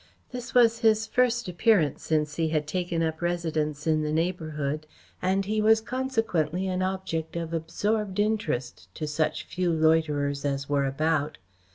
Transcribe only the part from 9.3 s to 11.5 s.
few loiterers as were about.